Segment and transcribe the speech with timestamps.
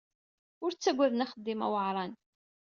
[0.63, 2.13] Ur ttagaden axeddim aweɛṛan.